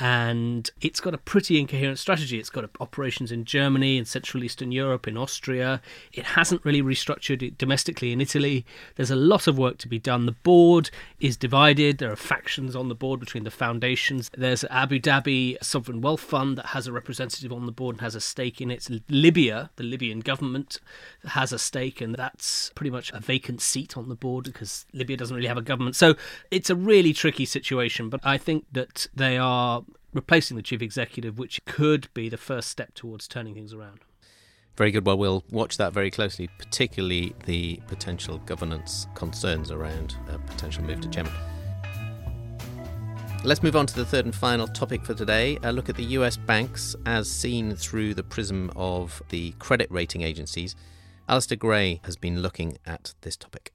and 0.00 0.70
it's 0.80 1.00
got 1.00 1.14
a 1.14 1.18
pretty 1.18 1.60
incoherent 1.60 1.98
strategy. 1.98 2.38
It's 2.38 2.50
got 2.50 2.68
operations 2.80 3.30
in 3.30 3.44
Germany, 3.44 3.96
in 3.96 4.04
Central 4.04 4.42
Eastern 4.42 4.72
Europe, 4.72 5.06
in 5.06 5.16
Austria. 5.16 5.80
It 6.12 6.24
hasn't 6.24 6.64
really 6.64 6.82
restructured 6.82 7.42
it 7.42 7.58
domestically 7.58 8.12
in 8.12 8.20
Italy. 8.20 8.66
There's 8.96 9.12
a 9.12 9.16
lot 9.16 9.46
of 9.46 9.56
work 9.56 9.78
to 9.78 9.88
be 9.88 10.00
done. 10.00 10.26
The 10.26 10.32
board 10.32 10.90
is 11.20 11.36
divided. 11.36 11.98
There 11.98 12.10
are 12.10 12.16
factions 12.16 12.74
on 12.74 12.88
the 12.88 12.94
board 12.94 13.20
between 13.20 13.44
the 13.44 13.50
foundations. 13.52 14.30
There's 14.36 14.64
Abu 14.64 14.98
Dhabi 14.98 15.62
Sovereign 15.62 16.00
Wealth 16.00 16.22
Fund 16.22 16.58
that 16.58 16.66
has 16.66 16.88
a 16.88 16.92
representative 16.92 17.52
on 17.52 17.66
the 17.66 17.72
board 17.72 17.94
and 17.96 18.00
has 18.00 18.16
a 18.16 18.20
stake 18.20 18.60
in 18.60 18.70
it. 18.72 18.88
Libya, 19.08 19.70
the 19.76 19.84
Libyan 19.84 20.20
government, 20.20 20.80
has 21.24 21.52
a 21.52 21.58
stake, 21.58 22.00
and 22.00 22.16
that's 22.16 22.70
pretty 22.74 22.90
much 22.90 23.12
a 23.12 23.20
vacant 23.20 23.60
seat 23.60 23.96
on 23.96 24.08
the 24.08 24.16
board 24.16 24.44
because 24.44 24.86
Libya 24.92 25.16
doesn't 25.16 25.36
really 25.36 25.48
have 25.48 25.56
a 25.56 25.62
government. 25.62 25.94
So 25.94 26.16
it's 26.50 26.68
a 26.68 26.74
really 26.74 27.12
tricky 27.12 27.44
situation, 27.44 28.08
but 28.08 28.20
I 28.24 28.38
think 28.38 28.66
that 28.72 29.06
they 29.14 29.38
are 29.38 29.84
replacing 30.14 30.56
the 30.56 30.62
chief 30.62 30.80
executive, 30.80 31.38
which 31.38 31.62
could 31.66 32.08
be 32.14 32.28
the 32.28 32.38
first 32.38 32.70
step 32.70 32.94
towards 32.94 33.28
turning 33.28 33.54
things 33.54 33.74
around. 33.74 34.00
Very 34.76 34.90
good. 34.90 35.06
Well, 35.06 35.18
we'll 35.18 35.44
watch 35.50 35.76
that 35.76 35.92
very 35.92 36.10
closely, 36.10 36.48
particularly 36.58 37.34
the 37.44 37.80
potential 37.86 38.38
governance 38.38 39.06
concerns 39.14 39.70
around 39.70 40.16
a 40.28 40.38
potential 40.38 40.82
move 40.82 41.00
to 41.02 41.08
chairman. 41.10 41.32
Let's 43.44 43.62
move 43.62 43.76
on 43.76 43.84
to 43.86 43.94
the 43.94 44.06
third 44.06 44.24
and 44.24 44.34
final 44.34 44.66
topic 44.66 45.04
for 45.04 45.12
today. 45.12 45.58
A 45.62 45.70
look 45.70 45.90
at 45.90 45.96
the 45.96 46.04
US 46.04 46.38
banks 46.38 46.96
as 47.04 47.30
seen 47.30 47.76
through 47.76 48.14
the 48.14 48.22
prism 48.22 48.72
of 48.74 49.22
the 49.28 49.52
credit 49.58 49.90
rating 49.90 50.22
agencies. 50.22 50.74
Alistair 51.28 51.58
Gray 51.58 52.00
has 52.04 52.16
been 52.16 52.40
looking 52.40 52.78
at 52.86 53.14
this 53.20 53.36
topic. 53.36 53.73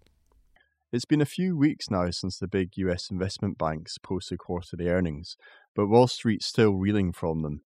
It's 0.91 1.05
been 1.05 1.21
a 1.21 1.25
few 1.25 1.55
weeks 1.55 1.91
now 1.91 2.09
since 2.09 2.39
the 2.39 2.47
big 2.47 2.75
US 2.77 3.11
investment 3.11 3.59
banks 3.59 3.99
posted 3.99 4.39
quarterly 4.39 4.87
earnings, 4.87 5.37
but 5.75 5.85
Wall 5.85 6.07
Street's 6.07 6.47
still 6.47 6.73
reeling 6.73 7.13
from 7.13 7.43
them. 7.43 7.61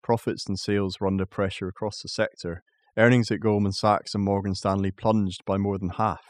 Profits 0.00 0.46
and 0.46 0.56
sales 0.56 1.00
were 1.00 1.08
under 1.08 1.26
pressure 1.26 1.66
across 1.66 2.00
the 2.00 2.08
sector. 2.08 2.62
Earnings 2.96 3.32
at 3.32 3.40
Goldman 3.40 3.72
Sachs 3.72 4.14
and 4.14 4.22
Morgan 4.22 4.54
Stanley 4.54 4.92
plunged 4.92 5.44
by 5.44 5.56
more 5.56 5.76
than 5.76 5.90
half. 5.90 6.22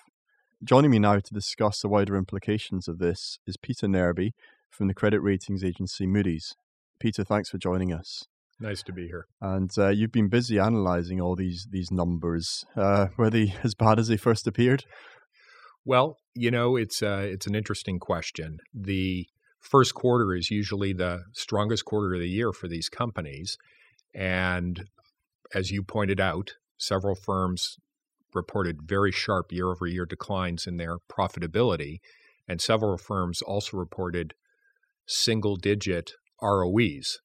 Joining 0.64 0.90
me 0.90 0.98
now 0.98 1.18
to 1.18 1.34
discuss 1.34 1.82
the 1.82 1.88
wider 1.88 2.16
implications 2.16 2.88
of 2.88 2.98
this 2.98 3.38
is 3.46 3.58
Peter 3.58 3.86
Nerby 3.86 4.30
from 4.70 4.88
the 4.88 4.94
credit 4.94 5.20
ratings 5.20 5.62
agency 5.62 6.06
Moody's. 6.06 6.54
Peter, 6.98 7.24
thanks 7.24 7.50
for 7.50 7.58
joining 7.58 7.92
us. 7.92 8.24
Nice 8.58 8.82
to 8.84 8.92
be 8.92 9.06
here. 9.06 9.26
And 9.42 9.70
uh, 9.76 9.88
you've 9.88 10.12
been 10.12 10.28
busy 10.28 10.56
analysing 10.56 11.20
all 11.20 11.36
these 11.36 11.68
these 11.70 11.92
numbers. 11.92 12.64
Uh, 12.74 13.08
were 13.18 13.30
they 13.30 13.54
as 13.62 13.74
bad 13.74 13.98
as 13.98 14.08
they 14.08 14.16
first 14.16 14.46
appeared? 14.46 14.84
Well, 15.88 16.18
you 16.34 16.50
know, 16.50 16.76
it's 16.76 17.02
uh, 17.02 17.22
it's 17.24 17.46
an 17.46 17.54
interesting 17.54 17.98
question. 17.98 18.58
The 18.74 19.26
first 19.58 19.94
quarter 19.94 20.34
is 20.34 20.50
usually 20.50 20.92
the 20.92 21.22
strongest 21.32 21.86
quarter 21.86 22.12
of 22.12 22.20
the 22.20 22.28
year 22.28 22.52
for 22.52 22.68
these 22.68 22.90
companies, 22.90 23.56
and 24.14 24.84
as 25.54 25.70
you 25.70 25.82
pointed 25.82 26.20
out, 26.20 26.56
several 26.76 27.14
firms 27.14 27.78
reported 28.34 28.82
very 28.82 29.10
sharp 29.10 29.50
year-over-year 29.50 30.04
declines 30.04 30.66
in 30.66 30.76
their 30.76 30.98
profitability, 31.10 32.00
and 32.46 32.60
several 32.60 32.98
firms 32.98 33.40
also 33.40 33.78
reported 33.78 34.34
single-digit 35.06 36.12
ROEs. 36.42 37.18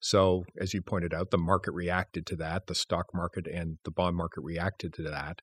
So, 0.00 0.44
as 0.60 0.74
you 0.74 0.82
pointed 0.82 1.14
out, 1.14 1.30
the 1.30 1.38
market 1.38 1.72
reacted 1.72 2.26
to 2.26 2.36
that. 2.36 2.66
The 2.66 2.74
stock 2.74 3.06
market 3.14 3.46
and 3.46 3.78
the 3.84 3.90
bond 3.90 4.16
market 4.16 4.42
reacted 4.42 4.92
to 4.96 5.02
that. 5.04 5.40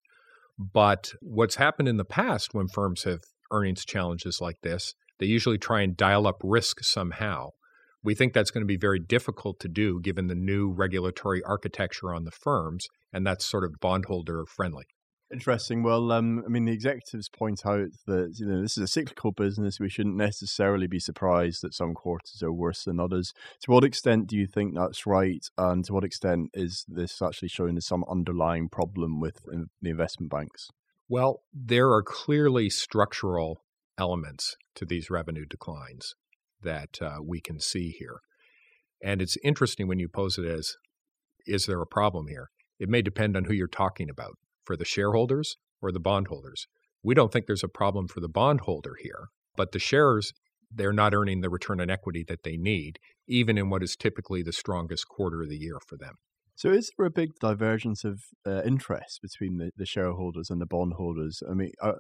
But 0.59 1.13
what's 1.21 1.55
happened 1.55 1.87
in 1.87 1.95
the 1.95 2.03
past 2.03 2.53
when 2.53 2.67
firms 2.67 3.03
have 3.03 3.21
earnings 3.49 3.85
challenges 3.85 4.39
like 4.41 4.57
this, 4.61 4.93
they 5.17 5.25
usually 5.25 5.57
try 5.57 5.81
and 5.81 5.95
dial 5.95 6.27
up 6.27 6.41
risk 6.43 6.83
somehow. 6.83 7.51
We 8.03 8.13
think 8.13 8.33
that's 8.33 8.51
going 8.51 8.63
to 8.63 8.67
be 8.67 8.77
very 8.77 8.99
difficult 8.99 9.59
to 9.61 9.69
do 9.69 10.01
given 10.01 10.27
the 10.27 10.35
new 10.35 10.69
regulatory 10.69 11.41
architecture 11.43 12.13
on 12.13 12.25
the 12.25 12.31
firms, 12.31 12.87
and 13.13 13.25
that's 13.25 13.45
sort 13.45 13.63
of 13.63 13.79
bondholder 13.79 14.45
friendly. 14.45 14.85
Interesting. 15.31 15.83
Well, 15.83 16.12
um, 16.12 16.43
I 16.43 16.50
mean, 16.50 16.65
the 16.65 16.71
executives 16.71 17.29
point 17.29 17.63
out 17.63 17.89
that 18.07 18.33
you 18.39 18.48
know 18.48 18.63
this 18.63 18.77
is 18.77 18.83
a 18.83 18.88
cyclical 18.88 19.31
business. 19.31 19.79
We 19.79 19.88
shouldn't 19.88 20.15
necessarily 20.15 20.88
be 20.88 21.00
surprised 21.00 21.62
that 21.62 21.75
some 21.75 21.93
quarters 21.93 22.41
are 22.41 22.51
worse 22.51 22.83
than 22.83 23.00
others. 23.00 23.31
To 23.62 23.71
what 23.71 23.83
extent 23.83 24.25
do 24.25 24.36
you 24.36 24.48
think 24.48 24.74
that's 24.74 25.05
right, 25.05 25.45
and 25.55 25.86
to 25.86 25.93
what 25.93 26.03
extent 26.03 26.50
is 26.55 26.83
this 26.88 27.21
actually 27.21 27.50
showing 27.50 27.79
some 27.79 28.03
underlying 28.09 28.69
problem 28.69 29.19
with 29.19 29.43
the 29.45 29.89
investment 29.89 30.31
banks? 30.31 30.69
Well, 31.07 31.43
there 31.53 31.91
are 31.91 32.01
clearly 32.01 32.71
structural 32.71 33.62
elements 34.00 34.57
to 34.75 34.86
these 34.86 35.12
revenue 35.12 35.45
declines 35.45 36.15
that 36.63 37.00
uh, 37.03 37.17
we 37.24 37.39
can 37.39 37.59
see 37.59 37.89
here, 37.91 38.21
and 39.03 39.21
it's 39.21 39.38
interesting 39.43 39.88
when 39.88 40.00
you 40.00 40.09
pose 40.09 40.39
it 40.39 40.45
as, 40.45 40.75
"Is 41.45 41.67
there 41.67 41.81
a 41.81 41.86
problem 41.88 42.29
here?" 42.29 42.50
It 42.79 42.89
may 42.89 43.03
depend 43.03 43.38
on 43.38 43.45
who 43.45 43.53
you're 43.53 43.67
talking 43.67 44.09
about 44.09 44.38
for 44.69 44.77
the 44.77 44.85
shareholders 44.85 45.57
or 45.81 45.91
the 45.91 45.99
bondholders. 45.99 46.67
We 47.01 47.15
don't 47.15 47.33
think 47.33 47.47
there's 47.47 47.63
a 47.63 47.67
problem 47.67 48.07
for 48.07 48.19
the 48.19 48.29
bondholder 48.29 48.97
here, 49.01 49.29
but 49.57 49.71
the 49.71 49.79
shares, 49.79 50.31
they're 50.69 50.93
not 50.93 51.15
earning 51.15 51.41
the 51.41 51.49
return 51.49 51.81
on 51.81 51.89
equity 51.89 52.23
that 52.27 52.43
they 52.43 52.55
need, 52.55 52.99
even 53.27 53.57
in 53.57 53.71
what 53.71 53.81
is 53.81 53.95
typically 53.95 54.43
the 54.43 54.53
strongest 54.53 55.07
quarter 55.07 55.41
of 55.41 55.49
the 55.49 55.57
year 55.57 55.79
for 55.88 55.97
them. 55.97 56.17
So, 56.53 56.69
is 56.69 56.91
there 56.95 57.07
a 57.07 57.09
big 57.09 57.31
divergence 57.41 58.03
of 58.03 58.21
uh, 58.45 58.61
interest 58.63 59.23
between 59.23 59.57
the, 59.57 59.71
the 59.75 59.88
shareholders 59.88 60.51
and 60.51 60.61
the 60.61 60.67
bondholders? 60.67 61.41
I 61.49 61.55
mean, 61.55 61.71
are, 61.81 61.95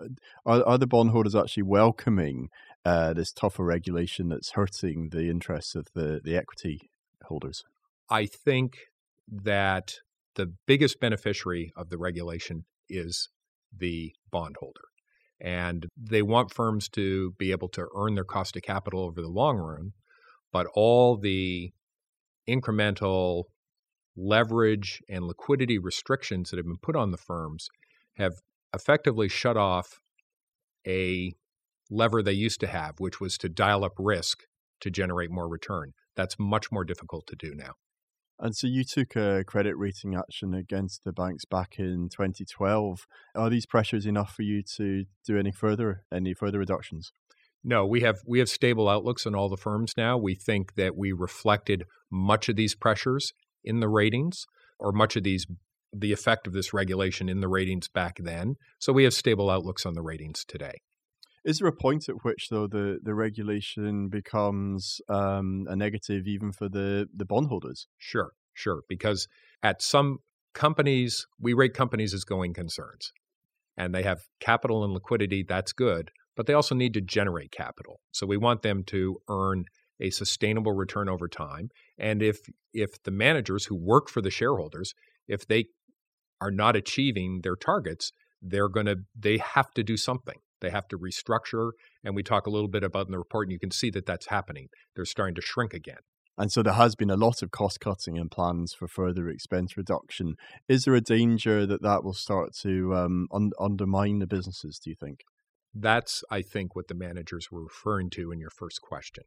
are, 0.45 0.63
are 0.63 0.77
the 0.77 0.85
bondholders 0.85 1.33
actually 1.33 1.63
welcoming 1.63 2.49
uh, 2.85 3.13
this 3.13 3.31
tougher 3.31 3.63
regulation 3.63 4.29
that's 4.29 4.51
hurting 4.51 5.09
the 5.09 5.27
interests 5.27 5.73
of 5.73 5.87
the, 5.95 6.21
the 6.23 6.37
equity 6.37 6.91
holders? 7.23 7.63
I 8.11 8.27
think 8.27 8.77
that 9.27 9.95
the 10.35 10.53
biggest 10.65 10.99
beneficiary 10.99 11.71
of 11.75 11.89
the 11.89 11.97
regulation 11.97 12.65
is 12.87 13.29
the 13.75 14.13
bondholder. 14.31 14.81
And 15.41 15.87
they 15.95 16.21
want 16.21 16.53
firms 16.53 16.89
to 16.89 17.33
be 17.37 17.51
able 17.51 17.69
to 17.69 17.87
earn 17.95 18.15
their 18.15 18.23
cost 18.23 18.55
of 18.57 18.61
capital 18.61 19.03
over 19.03 19.21
the 19.21 19.29
long 19.29 19.57
run, 19.57 19.91
but 20.51 20.67
all 20.73 21.17
the 21.17 21.71
incremental 22.47 23.43
leverage 24.17 24.99
and 25.07 25.25
liquidity 25.25 25.77
restrictions 25.77 26.49
that 26.49 26.57
have 26.57 26.65
been 26.65 26.77
put 26.81 26.95
on 26.95 27.11
the 27.11 27.17
firms 27.17 27.69
have 28.15 28.33
effectively 28.73 29.29
shut 29.29 29.55
off 29.55 29.99
a 30.85 31.31
lever 31.89 32.21
they 32.21 32.33
used 32.33 32.59
to 32.59 32.67
have, 32.67 32.95
which 32.99 33.19
was 33.19 33.37
to 33.37 33.49
dial 33.49 33.83
up 33.83 33.93
risk 33.97 34.39
to 34.81 34.89
generate 34.89 35.31
more 35.31 35.47
return. 35.47 35.93
That's 36.15 36.35
much 36.37 36.71
more 36.71 36.83
difficult 36.83 37.27
to 37.27 37.35
do 37.35 37.53
now. 37.55 37.73
And 38.39 38.55
so 38.55 38.67
you 38.67 38.85
took 38.85 39.15
a 39.15 39.43
credit 39.45 39.75
rating 39.77 40.15
action 40.15 40.53
against 40.53 41.03
the 41.03 41.11
banks 41.11 41.43
back 41.43 41.75
in 41.77 42.07
2012. 42.09 43.05
Are 43.35 43.49
these 43.49 43.65
pressures 43.65 44.05
enough 44.05 44.33
for 44.33 44.43
you 44.43 44.63
to 44.77 45.03
do 45.25 45.37
any 45.37 45.51
further 45.51 46.03
any 46.13 46.33
further 46.33 46.59
reductions? 46.59 47.11
No, 47.63 47.85
we 47.85 48.01
have 48.01 48.19
we 48.25 48.39
have 48.39 48.47
stable 48.47 48.87
outlooks 48.87 49.25
on 49.25 49.35
all 49.35 49.49
the 49.49 49.57
firms 49.57 49.93
now. 49.97 50.17
We 50.17 50.35
think 50.35 50.75
that 50.75 50.95
we 50.95 51.11
reflected 51.11 51.83
much 52.09 52.47
of 52.47 52.55
these 52.55 52.75
pressures 52.75 53.33
in 53.63 53.81
the 53.81 53.89
ratings 53.89 54.45
or 54.79 54.93
much 54.93 55.17
of 55.17 55.23
these 55.23 55.45
the 55.91 56.13
effect 56.13 56.47
of 56.47 56.53
this 56.53 56.73
regulation 56.73 57.27
in 57.27 57.41
the 57.41 57.47
ratings 57.49 57.89
back 57.89 58.17
then. 58.19 58.55
So 58.79 58.93
we 58.93 59.03
have 59.03 59.13
stable 59.13 59.49
outlooks 59.49 59.85
on 59.85 59.95
the 59.95 60.01
ratings 60.01 60.45
today. 60.47 60.75
Is 61.45 61.59
there 61.59 61.67
a 61.67 61.73
point 61.75 62.09
at 62.09 62.23
which, 62.23 62.49
though, 62.49 62.67
the, 62.67 62.99
the 63.01 63.13
regulation 63.13 64.09
becomes 64.09 64.99
um, 65.07 65.65
a 65.69 65.75
negative 65.75 66.27
even 66.27 66.51
for 66.51 66.67
the, 66.69 67.07
the 67.15 67.25
bondholders? 67.25 67.87
Sure, 67.97 68.31
sure. 68.53 68.81
Because 68.87 69.27
at 69.63 69.81
some 69.81 70.19
companies, 70.53 71.25
we 71.39 71.53
rate 71.53 71.73
companies 71.73 72.13
as 72.13 72.23
going 72.23 72.53
concerns, 72.53 73.11
and 73.77 73.93
they 73.93 74.03
have 74.03 74.19
capital 74.39 74.83
and 74.83 74.93
liquidity. 74.93 75.43
That's 75.47 75.71
good, 75.71 76.11
but 76.35 76.45
they 76.45 76.53
also 76.53 76.75
need 76.75 76.93
to 76.95 77.01
generate 77.01 77.51
capital. 77.51 78.01
So 78.11 78.27
we 78.27 78.37
want 78.37 78.61
them 78.61 78.83
to 78.87 79.17
earn 79.29 79.65
a 80.01 80.09
sustainable 80.09 80.73
return 80.73 81.09
over 81.09 81.27
time. 81.27 81.69
And 81.97 82.21
if 82.21 82.39
if 82.73 83.01
the 83.03 83.11
managers 83.11 83.65
who 83.65 83.75
work 83.75 84.09
for 84.09 84.21
the 84.21 84.31
shareholders, 84.31 84.93
if 85.27 85.45
they 85.47 85.65
are 86.41 86.51
not 86.51 86.75
achieving 86.75 87.41
their 87.43 87.55
targets, 87.55 88.11
they're 88.41 88.69
going 88.69 88.85
to 88.85 88.97
they 89.17 89.37
have 89.37 89.71
to 89.71 89.83
do 89.83 89.97
something 89.97 90.39
they 90.61 90.69
have 90.69 90.87
to 90.89 90.97
restructure. 90.97 91.71
And 92.03 92.15
we 92.15 92.23
talk 92.23 92.47
a 92.47 92.49
little 92.49 92.67
bit 92.67 92.83
about 92.83 93.07
in 93.07 93.11
the 93.11 93.17
report, 93.17 93.47
and 93.47 93.51
you 93.51 93.59
can 93.59 93.71
see 93.71 93.89
that 93.91 94.05
that's 94.05 94.27
happening. 94.27 94.69
They're 94.95 95.05
starting 95.05 95.35
to 95.35 95.41
shrink 95.41 95.73
again. 95.73 95.99
And 96.37 96.51
so 96.51 96.63
there 96.63 96.73
has 96.73 96.95
been 96.95 97.09
a 97.09 97.17
lot 97.17 97.41
of 97.41 97.51
cost 97.51 97.81
cutting 97.81 98.17
and 98.17 98.31
plans 98.31 98.73
for 98.73 98.87
further 98.87 99.27
expense 99.27 99.75
reduction. 99.75 100.35
Is 100.69 100.85
there 100.85 100.95
a 100.95 101.01
danger 101.01 101.65
that 101.65 101.81
that 101.81 102.01
will 102.03 102.13
start 102.13 102.55
to 102.61 102.95
um, 102.95 103.27
un- 103.33 103.51
undermine 103.59 104.19
the 104.19 104.27
businesses, 104.27 104.79
do 104.81 104.89
you 104.89 104.95
think? 104.95 105.19
That's, 105.73 106.23
I 106.31 106.41
think, 106.41 106.75
what 106.75 106.87
the 106.87 106.95
managers 106.95 107.49
were 107.51 107.63
referring 107.63 108.09
to 108.11 108.31
in 108.31 108.39
your 108.39 108.49
first 108.49 108.81
question, 108.81 109.25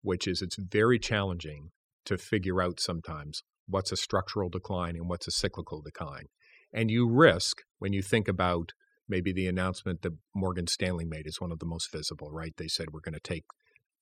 which 0.00 0.26
is 0.26 0.40
it's 0.40 0.56
very 0.56 0.98
challenging 0.98 1.70
to 2.06 2.16
figure 2.16 2.62
out 2.62 2.80
sometimes 2.80 3.42
what's 3.66 3.92
a 3.92 3.96
structural 3.96 4.48
decline 4.48 4.96
and 4.96 5.06
what's 5.06 5.28
a 5.28 5.32
cyclical 5.32 5.82
decline. 5.82 6.28
And 6.72 6.90
you 6.90 7.06
risk, 7.06 7.58
when 7.78 7.92
you 7.92 8.00
think 8.02 8.26
about 8.26 8.72
maybe 9.08 9.32
the 9.32 9.46
announcement 9.46 10.02
that 10.02 10.12
Morgan 10.34 10.66
Stanley 10.66 11.04
made 11.04 11.26
is 11.26 11.40
one 11.40 11.52
of 11.52 11.58
the 11.58 11.66
most 11.66 11.90
visible, 11.92 12.30
right? 12.30 12.52
They 12.56 12.68
said 12.68 12.88
we're 12.92 13.00
going 13.00 13.14
to 13.14 13.20
take 13.20 13.44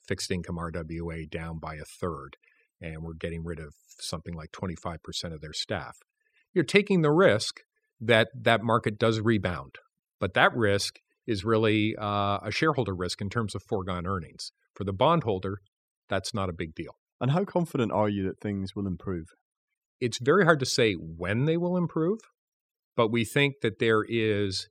fixed 0.06 0.30
income 0.30 0.56
RWA 0.56 1.28
down 1.30 1.58
by 1.58 1.74
a 1.74 1.84
third, 1.84 2.36
and 2.80 3.02
we're 3.02 3.14
getting 3.14 3.44
rid 3.44 3.58
of 3.58 3.74
something 4.00 4.34
like 4.34 4.50
25% 4.52 4.98
of 5.32 5.40
their 5.40 5.52
staff. 5.52 5.96
You're 6.52 6.64
taking 6.64 7.02
the 7.02 7.10
risk 7.10 7.60
that 8.00 8.28
that 8.34 8.62
market 8.62 8.98
does 8.98 9.20
rebound, 9.20 9.76
but 10.20 10.34
that 10.34 10.54
risk 10.54 10.98
is 11.26 11.44
really 11.44 11.94
uh, 12.00 12.38
a 12.42 12.50
shareholder 12.50 12.94
risk 12.94 13.20
in 13.20 13.28
terms 13.28 13.54
of 13.54 13.62
foregone 13.62 14.06
earnings. 14.06 14.52
For 14.74 14.84
the 14.84 14.92
bondholder, 14.92 15.58
that's 16.08 16.34
not 16.34 16.48
a 16.48 16.54
big 16.54 16.74
deal. 16.74 16.96
And 17.20 17.30
how 17.30 17.44
confident 17.44 17.92
are 17.92 18.08
you 18.08 18.24
that 18.24 18.40
things 18.40 18.76
will 18.76 18.86
improve? 18.86 19.26
It's 20.00 20.18
very 20.18 20.44
hard 20.44 20.60
to 20.60 20.66
say 20.66 20.92
when 20.92 21.46
they 21.46 21.56
will 21.56 21.76
improve, 21.76 22.18
but 22.96 23.10
we 23.10 23.24
think 23.24 23.54
that 23.62 23.78
there 23.78 24.04
is 24.06 24.68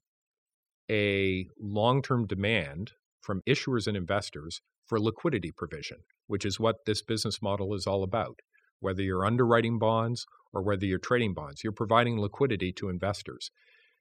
a 0.91 1.47
long 1.59 2.01
term 2.01 2.25
demand 2.27 2.91
from 3.21 3.41
issuers 3.47 3.87
and 3.87 3.97
investors 3.97 4.61
for 4.85 4.99
liquidity 4.99 5.51
provision, 5.51 5.97
which 6.27 6.45
is 6.45 6.59
what 6.59 6.85
this 6.85 7.01
business 7.01 7.41
model 7.41 7.73
is 7.73 7.87
all 7.87 8.03
about. 8.03 8.39
whether 8.79 9.01
you're 9.01 9.25
underwriting 9.25 9.79
bonds 9.79 10.25
or 10.53 10.61
whether 10.61 10.85
you're 10.85 10.99
trading 10.99 11.33
bonds. 11.33 11.63
You're 11.63 11.73
providing 11.73 12.19
liquidity 12.19 12.71
to 12.73 12.89
investors. 12.89 13.49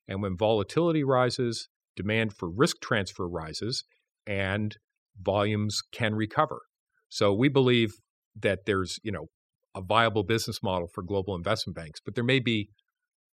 And 0.06 0.22
when 0.22 0.36
volatility 0.36 1.02
rises, 1.02 1.68
demand 1.96 2.34
for 2.34 2.50
risk 2.50 2.80
transfer 2.82 3.28
rises, 3.28 3.84
and 4.26 4.76
volumes 5.20 5.80
can 5.92 6.14
recover. 6.14 6.60
So 7.08 7.32
we 7.32 7.48
believe 7.48 7.94
that 8.38 8.66
there's, 8.66 8.98
you 9.02 9.12
know, 9.12 9.26
a 9.74 9.80
viable 9.80 10.22
business 10.22 10.62
model 10.62 10.88
for 10.92 11.02
global 11.02 11.34
investment 11.34 11.76
banks, 11.76 12.00
but 12.04 12.14
there 12.14 12.24
may 12.24 12.40
be 12.40 12.68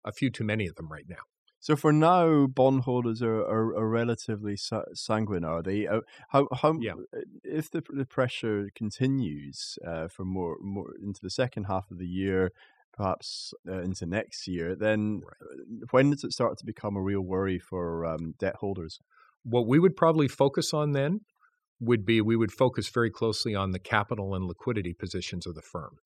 a 0.05 0.13
few 0.13 0.31
too 0.31 0.45
many 0.45 0.67
of 0.67 0.75
them 0.77 0.91
right 0.91 1.07
now. 1.09 1.23
So 1.61 1.75
for 1.75 1.93
now, 1.93 2.47
bondholders 2.47 3.21
are, 3.21 3.41
are, 3.41 3.77
are 3.77 3.89
relatively 3.89 4.57
sanguine. 4.95 5.45
Are 5.45 5.63
they? 5.63 5.87
Uh, 5.87 6.01
how 6.29 6.47
how 6.53 6.79
yeah. 6.81 6.93
if 7.43 7.71
the 7.71 7.83
the 7.89 8.07
pressure 8.07 8.71
continues 8.75 9.79
uh, 9.87 10.09
for 10.09 10.25
more 10.25 10.57
more 10.61 10.95
into 11.03 11.21
the 11.21 11.31
second 11.31 11.65
half 11.65 11.91
of 11.91 11.99
the 11.99 12.07
year, 12.07 12.53
perhaps 12.93 13.53
uh, 13.69 13.81
into 13.81 14.07
next 14.07 14.47
year, 14.47 14.77
then 14.77 15.21
right. 15.25 15.35
Uh, 15.43 15.87
when 15.91 16.11
does 16.11 16.25
it 16.25 16.33
start 16.33 16.59
to 16.59 16.67
become 16.67 16.97
a 16.97 17.03
real 17.03 17.23
worry 17.23 17.59
for 17.59 18.07
um, 18.07 18.35
debt 18.39 18.57
holders? 18.57 19.01
What 19.43 19.67
we 19.67 19.79
would 19.79 19.97
probably 19.97 20.29
focus 20.29 20.73
on 20.73 20.93
then 20.93 21.23
would 21.81 22.05
be 22.05 22.21
we 22.21 22.37
would 22.37 22.53
focus 22.53 22.89
very 22.89 23.11
closely 23.11 23.55
on 23.55 23.73
the 23.73 23.79
capital 23.79 24.35
and 24.35 24.45
liquidity 24.45 24.93
positions 24.93 25.47
of 25.47 25.55
the 25.55 25.63
firm. 25.63 25.99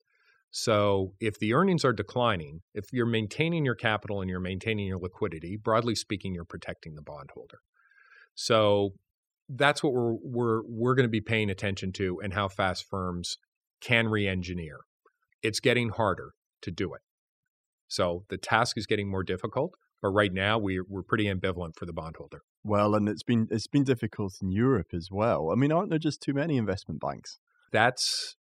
So 0.52 1.14
if 1.18 1.38
the 1.38 1.54
earnings 1.54 1.82
are 1.82 1.94
declining, 1.94 2.61
if 2.75 2.92
you're 2.92 3.06
maintaining 3.06 3.64
your 3.64 3.75
capital 3.75 4.21
and 4.21 4.28
you're 4.28 4.38
maintaining 4.38 4.87
your 4.87 4.99
liquidity, 4.99 5.56
broadly 5.56 5.94
speaking, 5.94 6.35
you're 6.35 6.44
protecting 6.44 6.94
the 6.94 7.02
bondholder. 7.02 7.59
So 8.35 8.90
that's 9.49 9.82
what 9.82 9.94
we're 9.94 10.16
we're 10.23 10.62
we're 10.66 10.94
going 10.94 11.06
to 11.06 11.11
be 11.11 11.23
paying 11.23 11.49
attention 11.49 11.90
to 11.92 12.21
and 12.23 12.35
how 12.35 12.49
fast 12.49 12.87
firms 12.88 13.38
can 13.80 14.09
re-engineer. 14.09 14.80
It's 15.42 15.59
getting 15.59 15.88
harder 15.88 16.35
to 16.61 16.71
do 16.71 16.92
it. 16.92 17.00
So 17.88 18.25
the 18.28 18.38
task 18.38 18.76
is 18.76 18.87
getting 18.87 19.11
more 19.11 19.25
difficult, 19.25 19.73
but 20.02 20.11
right 20.11 20.32
now 20.32 20.59
we 20.59 20.80
we're 20.87 21.02
pretty 21.02 21.25
ambivalent 21.25 21.76
for 21.76 21.87
the 21.87 21.94
bondholder. 21.94 22.42
Well, 22.62 22.94
and 22.94 23.09
it's 23.09 23.23
been 23.23 23.49
it's 23.50 23.66
been 23.66 23.85
difficult 23.85 24.35
in 24.42 24.50
Europe 24.50 24.88
as 24.92 25.09
well. 25.11 25.50
I 25.50 25.54
mean, 25.54 25.73
aren't 25.73 25.88
there 25.88 25.99
just 25.99 26.21
too 26.21 26.35
many 26.35 26.59
investment 26.59 27.00
banks? 27.00 27.38
That's 27.73 28.37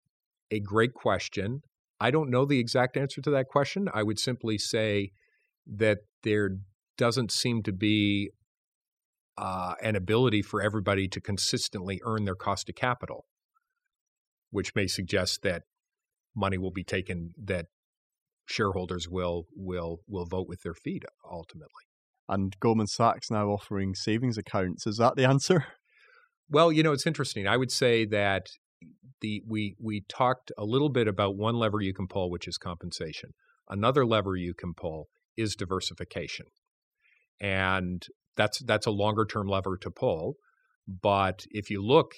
a 0.51 0.59
great 0.59 0.93
question. 0.93 1.63
I 2.01 2.11
don't 2.11 2.31
know 2.31 2.45
the 2.47 2.59
exact 2.59 2.97
answer 2.97 3.21
to 3.21 3.31
that 3.31 3.49
question. 3.49 3.89
I 3.93 4.03
would 4.03 4.19
simply 4.19 4.57
say 4.57 5.13
that 5.67 5.99
there 6.23 6.57
doesn't 6.97 7.31
seem 7.31 7.63
to 7.65 7.73
be 7.73 8.31
uh, 9.37 9.75
an 9.83 9.97
ability 9.97 10.43
for 10.43 10.63
everybody 10.63 11.09
to 11.09 11.21
consistently 11.21 12.01
earn 12.05 12.25
their 12.25 12.35
cost 12.35 12.69
of 12.69 12.75
capital, 12.75 13.27
which 14.51 14.75
may 14.75 14.87
suggest 14.87 15.43
that 15.43 15.63
money 16.35 16.59
will 16.59 16.71
be 16.71 16.85
taken 16.85 17.31
that 17.43 17.67
shareholders 18.47 19.09
will 19.09 19.47
will 19.55 20.01
will 20.09 20.27
vote 20.27 20.49
with 20.49 20.63
their 20.63 20.75
feet 20.75 21.05
ultimately. 21.31 21.85
And 22.29 22.59
Goldman 22.61 22.87
Sachs 22.87 23.31
now 23.31 23.49
offering 23.49 23.95
savings 23.95 24.39
accounts. 24.39 24.87
Is 24.87 24.99
that 24.99 25.17
the 25.17 25.25
answer? 25.25 25.67
Well, 26.49 26.73
you 26.73 26.83
know, 26.83 26.93
it's 26.93 27.07
interesting. 27.07 27.47
I 27.47 27.57
would 27.57 27.71
say 27.71 28.05
that 28.07 28.49
the 29.21 29.43
we 29.47 29.75
we 29.79 30.03
talked 30.09 30.53
a 30.59 30.65
little 30.65 30.89
bit 30.89 31.09
about 31.09 31.37
one 31.37 31.57
lever 31.57 31.81
you 31.81 31.95
can 31.95 32.07
pull, 32.07 32.31
which 32.31 32.49
is 32.49 32.59
compensation. 32.59 33.31
Another 33.69 34.05
lever 34.05 34.37
you 34.37 34.55
can 34.55 34.75
pull 34.75 35.09
is 35.37 35.55
diversification, 35.55 36.47
and 37.41 38.07
that's 38.37 38.61
that's 38.61 38.87
a 38.87 38.91
longer 38.91 39.25
term 39.25 39.47
lever 39.47 39.77
to 39.79 39.91
pull. 39.91 40.35
But 40.87 41.45
if 41.51 41.71
you 41.71 41.85
look 41.85 42.13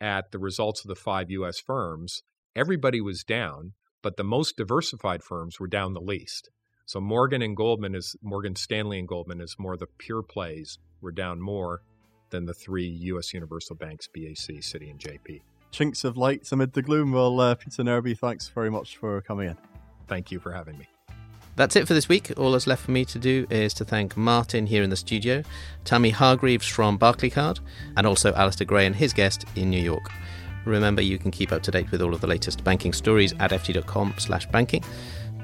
at 0.00 0.32
the 0.32 0.38
results 0.38 0.82
of 0.84 0.88
the 0.88 0.96
five 0.96 1.30
U.S. 1.30 1.60
firms, 1.60 2.22
everybody 2.56 3.00
was 3.00 3.22
down, 3.22 3.74
but 4.02 4.16
the 4.16 4.24
most 4.24 4.56
diversified 4.56 5.22
firms 5.22 5.60
were 5.60 5.68
down 5.68 5.92
the 5.92 6.00
least. 6.00 6.50
So 6.84 7.00
Morgan 7.00 7.42
and 7.42 7.56
Goldman 7.56 7.94
is 7.94 8.16
Morgan 8.22 8.56
Stanley 8.56 8.98
and 8.98 9.06
Goldman 9.06 9.40
is 9.40 9.54
more 9.58 9.76
the 9.76 9.86
pure 9.98 10.22
plays 10.22 10.78
were 11.00 11.12
down 11.12 11.40
more 11.40 11.82
than 12.30 12.46
the 12.46 12.54
three 12.54 12.88
U.S. 12.88 13.32
universal 13.32 13.76
banks, 13.76 14.08
BAC, 14.12 14.60
Citi, 14.62 14.90
and 14.90 14.98
JP 14.98 15.42
chinks 15.72 16.04
of 16.04 16.16
light 16.16 16.50
amid 16.52 16.74
the 16.74 16.82
gloom. 16.82 17.12
Well, 17.12 17.40
uh, 17.40 17.54
Peter 17.56 17.82
Nerby, 17.82 18.16
thanks 18.16 18.48
very 18.48 18.70
much 18.70 18.96
for 18.96 19.20
coming 19.22 19.48
in. 19.48 19.56
Thank 20.06 20.30
you 20.30 20.38
for 20.38 20.52
having 20.52 20.78
me. 20.78 20.86
That's 21.56 21.76
it 21.76 21.86
for 21.86 21.94
this 21.94 22.08
week. 22.08 22.32
All 22.38 22.52
that's 22.52 22.66
left 22.66 22.84
for 22.84 22.92
me 22.92 23.04
to 23.06 23.18
do 23.18 23.46
is 23.50 23.74
to 23.74 23.84
thank 23.84 24.16
Martin 24.16 24.66
here 24.66 24.82
in 24.82 24.90
the 24.90 24.96
studio, 24.96 25.42
Tammy 25.84 26.10
Hargreaves 26.10 26.66
from 26.66 26.98
Barclaycard, 26.98 27.60
and 27.96 28.06
also 28.06 28.32
Alistair 28.34 28.66
Gray 28.66 28.86
and 28.86 28.96
his 28.96 29.12
guest 29.12 29.44
in 29.54 29.68
New 29.68 29.82
York. 29.82 30.10
Remember, 30.64 31.02
you 31.02 31.18
can 31.18 31.30
keep 31.30 31.52
up 31.52 31.62
to 31.64 31.70
date 31.70 31.90
with 31.90 32.00
all 32.00 32.14
of 32.14 32.20
the 32.20 32.26
latest 32.26 32.64
banking 32.64 32.92
stories 32.92 33.34
at 33.40 33.50
ft.com 33.50 34.14
slash 34.16 34.46
banking. 34.46 34.82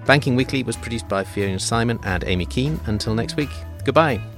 Banking 0.06 0.36
Weekly 0.36 0.62
was 0.62 0.76
produced 0.76 1.08
by 1.08 1.24
Fiona 1.24 1.58
Simon 1.58 1.98
and 2.04 2.24
Amy 2.24 2.46
Keane. 2.46 2.80
Until 2.86 3.14
next 3.14 3.36
week, 3.36 3.50
goodbye. 3.84 4.37